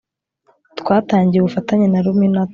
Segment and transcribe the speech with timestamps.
[0.79, 2.49] twatangiye ubufatanye na luminato